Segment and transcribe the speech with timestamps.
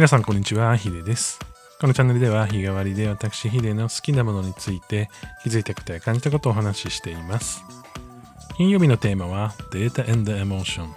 [0.00, 1.38] 皆さんこんにちは、ヒデです。
[1.78, 5.10] このチャンネルでは日替わりで私ヒデの好きなものについて
[5.42, 7.62] 気づいたことや感じたことをお話ししています。
[8.56, 10.88] 金曜日のテーマは Data and Emotion。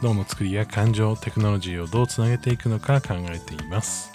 [0.00, 4.10] 脳の作りや感情、テクノロジーをどうつなげていくのか考えています。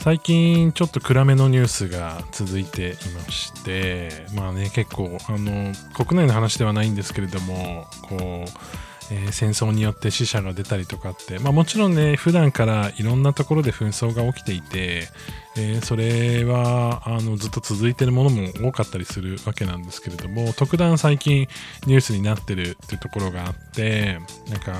[0.00, 15.08] 最近ちょっと暗めのニュースが続いていまして、まあね、結構、あの、国内の話ではないんですけれども、こう、えー戦争によって死者が出たりとかって、まあ、もちろんね普段からいろんなところで紛争が起きていて、
[15.56, 21.48] えーそれはあのずっと続いてるものも多かったりするわけなんですけれども特段最近
[21.86, 24.18] ニュースになってるっていうところがあって
[24.48, 24.74] なんか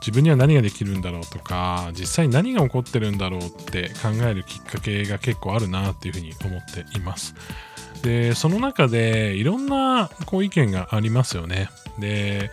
[0.00, 7.34] 自分には何ができるんだろうとか実際何が起こってるんだろうって考えるきっかけが結構あるなっていうふうに思っています。
[8.02, 11.70] でその中でいろんなこう意見がありますよね。
[11.98, 12.50] で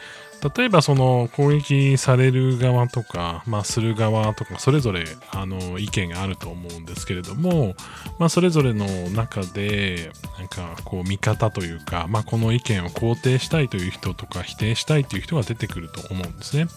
[0.56, 7.76] 例えばその攻撃される側とか、まあ、する側とかそれぞれあの意見があると思うんですけれども、
[8.20, 16.68] まあ、それぞれの中でなんかこう見方というか、まあ、この意見を肯定したいという人とか否定したいという人が出てくると思うんですね。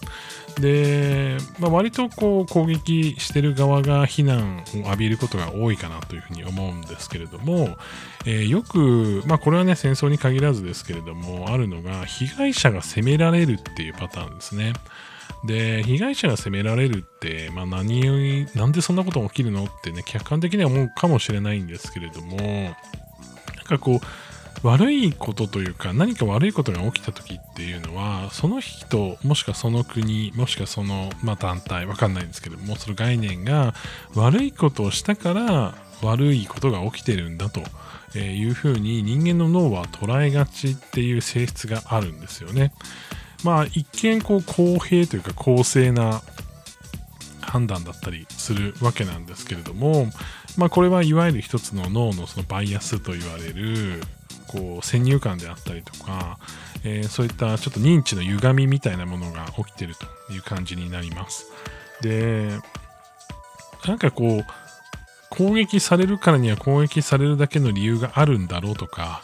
[0.59, 7.77] で、まあ、割とこう攻撃してる側が非難を浴びることが多いかなというふうに思うんですけれども、
[8.25, 14.73] えーよく、まあ、これはね戦争に限らずですけれどもあるのが被害者が責められるっていうパターンですね。
[15.45, 18.13] で被害者が責められるって、まあ、何を
[18.55, 22.73] なんでそんなことが起きるのってね客観的には思うかもしれないんですけれどもなん
[23.67, 23.99] かこう
[24.67, 33.75] 悪いことというか何か悪いことが起きた時っていうのはその人もしくはその国もしくはその、まあ、団体わかんないんですけどもその概念が
[34.15, 37.61] 悪いことをしたから悪いことが起きてるんだと
[38.17, 42.73] いうふうに人間の脳は捉えがちっていう性質があるんですよね。
[43.43, 46.21] まあ一見こう公平というか公正な
[47.41, 50.07] 判断だったりするわけなんですけれども、
[50.57, 54.01] まあ、これはいわゆる一つの脳のそのバイアスと言われる
[54.47, 56.37] こう先入観であったりとか、
[56.83, 59.95] えーそういったちょっと認知の歪みみたいなものが起きてる
[60.27, 61.51] という感じになります。
[62.01, 62.49] で
[63.85, 64.45] なんかこう
[65.29, 69.23] 攻撃されるからには攻撃されるだけの理由があるんだろうとか、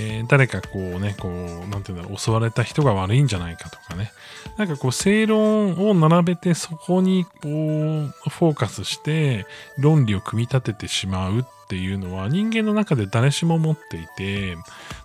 [0.00, 4.12] えー誰かこうね、こう、なんていうんだろう、襲われた人が悪いんじゃないかとかね、
[4.56, 9.46] なんかこう、正論を並べてそこにこう、フォーカスして
[9.78, 14.56] 論理を組み立ててしまうっていうのは人間の中で誰しも持っていて、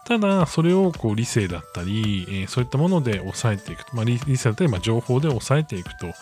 [0.07, 6.13] ただそれをこう理性だったり、えーそういったもので抑えていくと、まあ、理理性だったり、ま、情報で抑えていくと。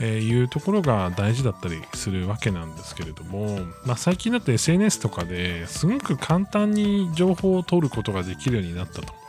[0.00, 9.19] えーいうところが大事だったりするわけなんですけれども、まあ、最近だと SNS とかですごく簡単に情報を取ることができるようになったと。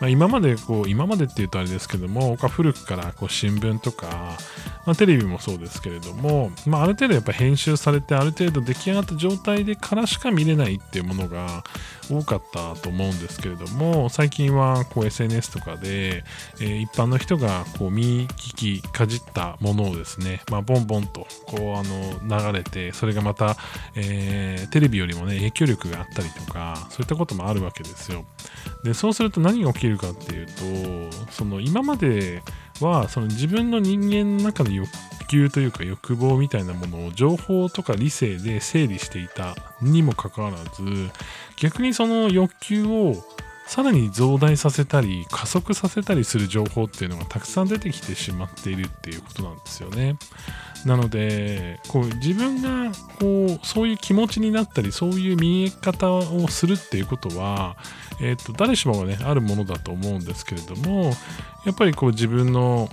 [0.00, 4.36] まあ、今までこう今までっていうとあれですけども僕は古くからこう新聞とか、
[4.86, 11.64] まあ、テレビもそうですけれども、まあ、ある程度やっぱ編集されてある程度出来上がった状態でからしか見れないっていうものが
[12.10, 16.24] 多かったと思うんですけれども最近はこう SNS とかで、
[16.60, 23.56] えー一般の人がこう見聞きかじったものをですね、まあ、ボンボンとこうあの流れてそれがまた、
[23.96, 28.24] えーテレビよりもね影響力があったりとかそういったこともあるわけですよ。
[28.82, 32.42] でそうすると何が起きるかっていうとその今まで
[32.80, 34.88] はその自分の人間の中の欲
[35.28, 41.10] 求というか欲望みたいなものを情報とか理性で整理していたにもかかわらず
[41.56, 43.14] 逆にその欲求を
[43.66, 50.16] さらに増大させたり加速させたりする情報っていうのがたくさん出てきてしまっているっていうことなんですよね。
[50.86, 57.76] なのでこう自分がこうそういう気持ちになったりそういう見え方をするっていうことは、
[58.20, 61.12] えー、と誰しもがねあるものだと思うんですけれども
[61.66, 62.88] やっぱりこう自分の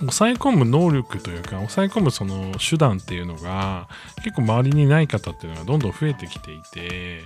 [0.00, 3.88] 抑え込む能力というか抑え込むその手段っていうのが
[4.24, 7.22] 結構周りにない方っていうのがどんどん増えてきていて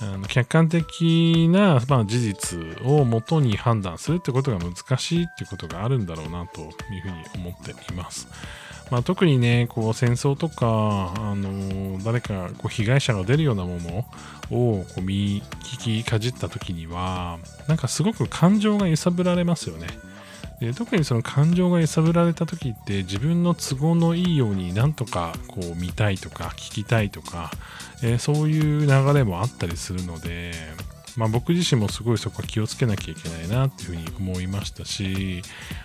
[0.00, 6.68] あの客観的な、まあ、事実をもとに判断するってことが難しいっていうことがあるんだろうなという
[7.02, 8.28] ふうに思っています。
[8.90, 13.98] まあ、特にねこう戦争とか、あの誰かこう被害者が出るようなもの
[14.50, 19.86] をこう見聞きかじった時にはなんかすごく感情が揺さぶられますよね。
[20.60, 27.50] で特にその感情が揺さぶられた時って自分の都合のいいようになんとかこう見たいとか聞きたいとか、
[28.02, 30.52] えーそういう流れもあったりするので
[31.18, 35.42] まあ、僕自身もすごいそこは気をつけなきゃいけないなっていうふうに思いましたし、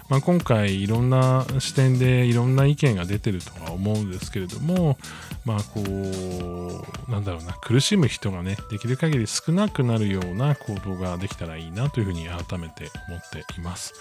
[0.07, 4.97] まあ、今回いろんな視点でいろんな意見が出てるとは思うんですけれども
[5.44, 13.94] まあこうなんだろうな苦しむ人がねできる限り少なくなるような行動ができたらいいなというふうに改めて思っています。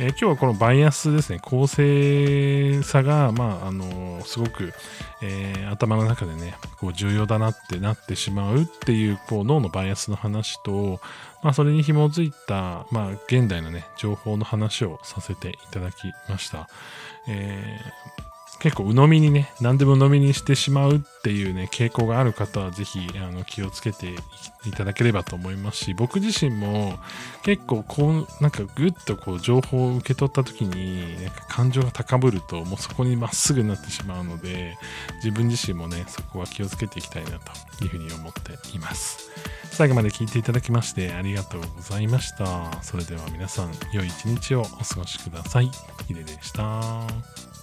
[0.00, 4.72] えー、今日はこのバイアスですね、公正さが、まあ、あの、すごく、
[5.22, 10.73] えー、頭の中でね、こう重要だなってなってしまうっていう、こう脳のバイアスの話と、
[11.42, 16.68] まあ、それに紐づいた、まあ、現代のね、情報の話をさせていただきました。
[17.28, 18.33] えー
[18.64, 24.14] 結構鵜呑みにね、何でも飲みにしてしまうっていうね、傾向がある方はぜひあの気をつけて
[24.64, 26.98] いただければと思いますし、僕自身も
[27.42, 34.78] 結構こう、なんかぐっとこう情報を受け取った時に、なんか感情が高ぶるともうそこにまっすぐになってしまうので、
[35.16, 39.30] 自分自身もね、そこは気をつけていきたいなというふうに思っています。
[39.72, 42.82] 最後まで聞いていただきましてありがとうございました。
[42.82, 45.70] それでは皆さん、良い一日をお過ごしください。
[46.08, 47.53] ヒデでした。